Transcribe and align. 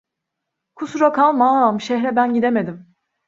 Kusura 0.75 1.11
kalma 1.11 1.61
ağam, 1.61 1.81
şehre 1.81 2.15
ben 2.15 2.33
gidemedim… 2.33 2.95